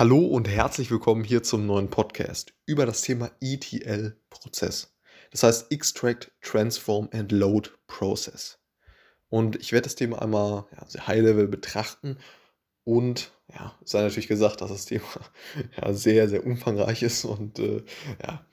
[0.00, 4.96] Hallo und herzlich willkommen hier zum neuen Podcast über das Thema ETL-Prozess.
[5.30, 8.58] Das heißt Extract, Transform and Load Process.
[9.28, 12.16] Und ich werde das Thema einmal ja, sehr high-level betrachten
[12.84, 15.04] und ja, sei natürlich gesagt, dass das Thema
[15.76, 17.82] ja, sehr, sehr umfangreich ist und äh,
[18.22, 18.46] ja,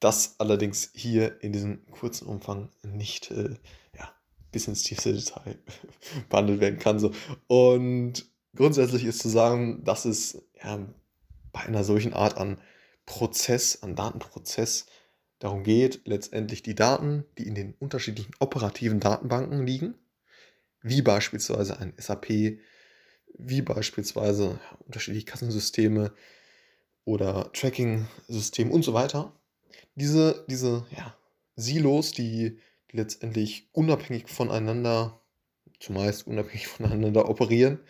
[0.00, 3.56] das allerdings hier in diesem kurzen Umfang nicht äh,
[3.98, 4.14] ja,
[4.50, 5.58] bis ins tiefste Detail
[6.30, 6.98] behandelt werden kann.
[6.98, 7.12] So.
[7.48, 8.24] Und
[8.56, 10.86] grundsätzlich ist zu sagen, dass es ja,
[11.52, 12.60] bei einer solchen Art an
[13.06, 14.86] Prozess, an Datenprozess
[15.38, 19.94] darum geht, letztendlich die Daten, die in den unterschiedlichen operativen Datenbanken liegen,
[20.82, 22.58] wie beispielsweise ein SAP,
[23.38, 26.12] wie beispielsweise unterschiedliche Kassensysteme
[27.04, 29.32] oder Tracking-Systeme und so weiter,
[29.94, 31.16] diese, diese ja,
[31.54, 32.58] Silos, die,
[32.90, 35.20] die letztendlich unabhängig voneinander,
[35.80, 37.80] zumeist unabhängig voneinander operieren,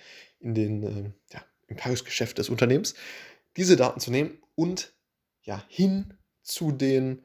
[0.41, 2.95] in den äh, ja, im Tagesgeschäft des Unternehmens,
[3.57, 4.93] diese Daten zu nehmen und
[5.43, 7.23] ja, hin zu den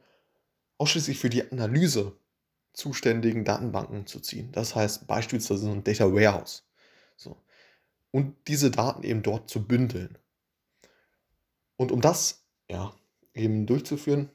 [0.78, 2.16] ausschließlich für die Analyse
[2.74, 4.52] zuständigen Datenbanken zu ziehen.
[4.52, 6.64] Das heißt beispielsweise so ein Data Warehouse.
[7.18, 7.38] So.
[8.12, 10.18] Und diese Daten eben dort zu bündeln.
[11.78, 12.94] Und um das ja,
[13.34, 14.30] eben durchzuführen,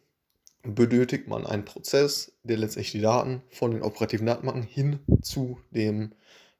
[0.62, 6.12] benötigt man einen Prozess, der letztendlich die Daten von den operativen Datenbanken hin zu, dem,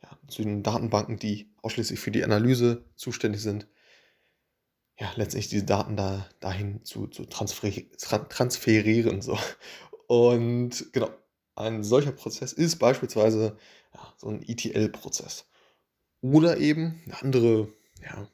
[0.06, 3.66] ja, zu den Datenbanken, die ausschließlich für die Analyse zuständig sind,
[4.98, 9.20] ja, letztendlich diese Daten da, dahin zu, zu transferieren.
[9.20, 9.38] So.
[10.06, 11.10] Und genau,
[11.54, 13.56] ein solcher Prozess ist beispielsweise
[13.94, 15.46] ja, so ein ETL-Prozess.
[16.22, 17.68] Oder eben eine andere
[18.02, 18.28] ja,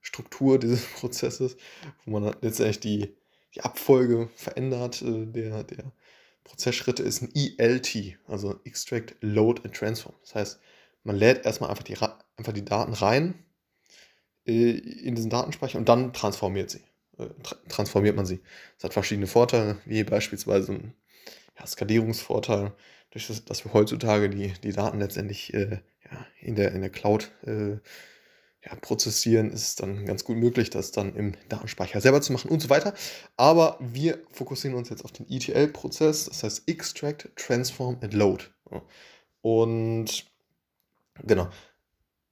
[0.00, 1.56] Struktur dieses Prozesses,
[2.04, 3.16] wo man letztendlich die,
[3.54, 5.02] die Abfolge verändert.
[5.02, 5.92] Äh, der, der
[6.44, 10.14] Prozessschritte ist ein ELT, also Extract, Load and Transform.
[10.20, 10.60] Das heißt,
[11.04, 11.96] man lädt erstmal einfach die,
[12.36, 13.34] einfach die Daten rein
[14.46, 16.82] äh, in diesen Datenspeicher und dann transformiert sie.
[17.18, 17.28] Äh,
[17.68, 18.40] transformiert man sie.
[18.76, 20.94] Das hat verschiedene Vorteile, wie beispielsweise ein
[21.58, 22.72] ja, Skalierungsvorteil,
[23.10, 26.90] durch das, dass wir heutzutage die, die Daten letztendlich äh, ja, in, der, in der
[26.90, 27.78] Cloud äh,
[28.64, 32.50] ja, prozessieren, ist es dann ganz gut möglich, das dann im Datenspeicher selber zu machen
[32.50, 32.94] und so weiter.
[33.36, 38.44] Aber wir fokussieren uns jetzt auf den ETL-Prozess, das heißt Extract, Transform and Load.
[39.42, 40.33] Und
[41.22, 41.48] genau,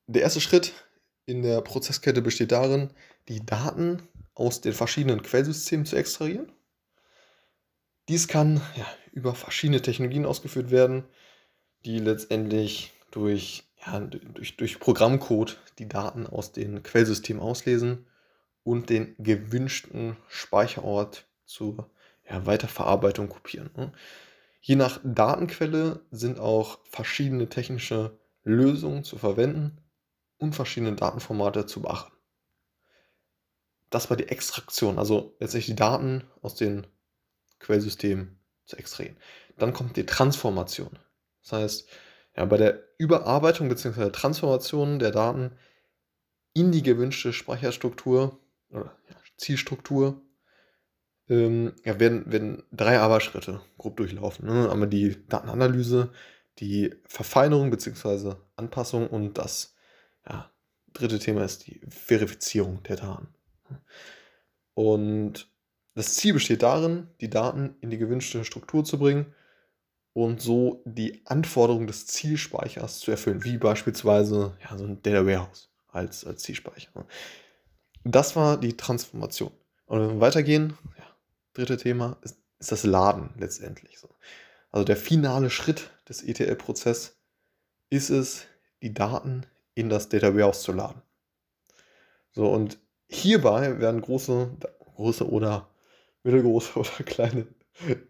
[0.06, 0.72] der erste Schritt
[1.26, 2.90] in der Prozesskette besteht darin,
[3.28, 4.02] die Daten
[4.34, 6.50] aus den verschiedenen Quellsystemen zu extrahieren.
[8.08, 11.04] Dies kann ja, über verschiedene Technologien ausgeführt werden,
[11.84, 18.06] die letztendlich durch, ja, durch, durch Programmcode die Daten aus den Quellsystemen auslesen
[18.64, 21.90] und den gewünschten Speicherort zur
[22.28, 23.70] ja, Weiterverarbeitung kopieren.
[23.76, 23.92] Ne?
[24.60, 29.78] Je nach Datenquelle sind auch verschiedene technische Lösungen zu verwenden
[30.38, 32.12] und verschiedene Datenformate zu beachten.
[33.90, 36.86] Das war die Extraktion, also letztlich die Daten aus den
[37.60, 39.16] Quellsystemen zu extrahieren.
[39.58, 40.98] Dann kommt die Transformation.
[41.42, 41.88] Das heißt,
[42.36, 44.10] ja, bei der Überarbeitung bzw.
[44.10, 45.52] Transformation der Daten
[46.54, 50.22] in die gewünschte Speicherstruktur oder ja, Zielstruktur
[51.28, 54.46] ähm, ja, werden, werden drei Arbeitsschritte grob durchlaufen.
[54.46, 54.70] Ne?
[54.70, 56.10] Einmal die Datenanalyse,
[56.58, 58.34] die Verfeinerung bzw.
[58.56, 59.74] Anpassung und das
[60.28, 60.50] ja,
[60.92, 63.28] dritte Thema ist die Verifizierung der Daten.
[64.74, 65.50] Und
[65.94, 69.34] das Ziel besteht darin, die Daten in die gewünschte Struktur zu bringen
[70.14, 75.70] und so die Anforderungen des Zielspeichers zu erfüllen, wie beispielsweise ja, so ein Data Warehouse
[75.88, 76.90] als, als Zielspeicher.
[78.04, 79.52] Das war die Transformation.
[79.86, 81.04] Und wenn wir weitergehen, ja,
[81.54, 83.98] dritte Thema ist, ist das Laden letztendlich.
[83.98, 84.08] So.
[84.72, 87.18] Also der finale Schritt des ETL-Prozesses
[87.90, 88.46] ist es,
[88.82, 91.02] die Daten in das Data Warehouse zu laden.
[92.32, 92.78] So, und
[93.08, 94.56] hierbei werden große,
[94.96, 95.68] große oder
[96.24, 97.46] mittelgroße oder kleine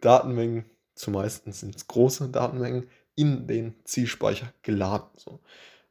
[0.01, 0.65] Datenmengen,
[0.95, 5.09] zumeist sind es große Datenmengen, in den Zielspeicher geladen.
[5.17, 5.41] So.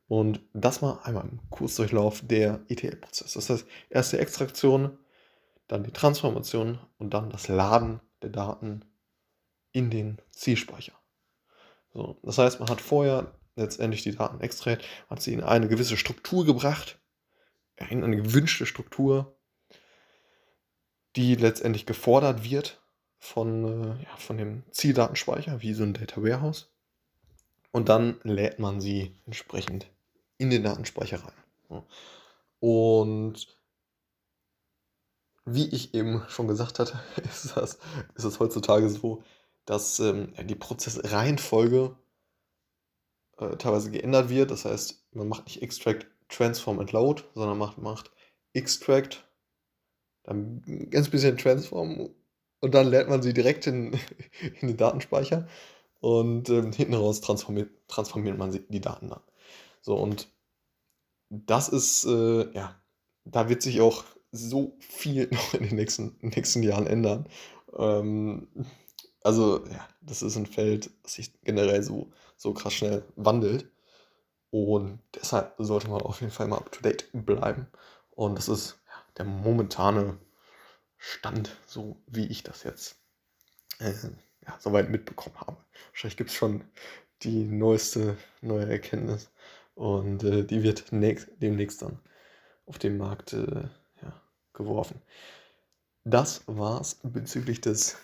[0.07, 3.33] Und das war einmal im Kursdurchlauf der ETL-Prozess.
[3.33, 4.97] Das heißt, erst die Extraktion,
[5.67, 8.83] dann die Transformation und dann das Laden der Daten
[9.71, 10.93] in den Zielspeicher.
[11.93, 15.97] So, das heißt, man hat vorher letztendlich die Daten extrahiert, hat sie in eine gewisse
[15.97, 16.99] Struktur gebracht,
[17.89, 19.35] in eine gewünschte Struktur,
[21.15, 22.81] die letztendlich gefordert wird
[23.17, 26.71] von, äh, ja, von dem Zieldatenspeicher, wie so ein Data Warehouse.
[27.71, 29.87] Und dann lädt man sie entsprechend
[30.37, 31.83] in den Datenspeicher rein.
[32.59, 33.57] Und
[35.45, 37.79] wie ich eben schon gesagt hatte, ist das,
[38.15, 39.23] ist das heutzutage so,
[39.71, 41.95] dass ähm, die Prozessreihenfolge
[43.37, 44.51] äh, teilweise geändert wird.
[44.51, 48.11] Das heißt, man macht nicht Extract, Transform and Load, sondern macht, macht
[48.51, 49.25] Extract,
[50.23, 52.09] dann ein ganz bisschen Transform
[52.59, 53.93] und dann lädt man sie direkt in,
[54.59, 55.47] in den Datenspeicher
[56.01, 59.21] und ähm, hinten raus transformiert, transformiert man die Daten dann.
[59.81, 60.27] So, und
[61.29, 62.75] das ist, äh, ja,
[63.23, 64.03] da wird sich auch
[64.33, 67.29] so viel noch in den nächsten, nächsten Jahren ändern.
[67.77, 68.49] Ähm,
[69.23, 73.69] also, ja, das ist ein Feld, das sich generell so, so krass schnell wandelt.
[74.49, 77.67] Und deshalb sollte man auf jeden Fall mal up to date bleiben.
[78.11, 78.79] Und das ist
[79.17, 80.17] der momentane
[80.97, 82.97] Stand, so wie ich das jetzt
[83.79, 83.93] äh,
[84.45, 85.57] ja, soweit mitbekommen habe.
[85.91, 86.63] Wahrscheinlich gibt es schon
[87.23, 89.29] die neueste neue Erkenntnis
[89.75, 91.99] und äh, die wird demnächst dann
[92.65, 93.67] auf dem Markt äh,
[94.01, 94.21] ja,
[94.53, 95.01] geworfen.
[96.03, 97.97] Das war's bezüglich des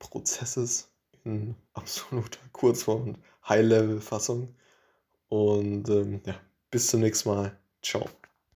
[0.00, 0.90] ETL-Prozesses
[1.24, 3.18] in absoluter Kurzform und
[3.48, 4.54] High-Level-Fassung.
[5.28, 6.34] Und ähm, ja,
[6.70, 7.56] bis zum nächsten Mal.
[7.82, 8.08] Ciao.